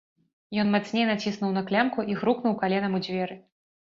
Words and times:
Ён 0.63 0.71
мацней 0.75 1.05
націснуў 1.09 1.51
на 1.59 1.61
клямку 1.71 2.07
і 2.13 2.17
грукнуў 2.21 2.57
каленам 2.61 2.97
у 3.01 3.03
дзверы. 3.09 3.35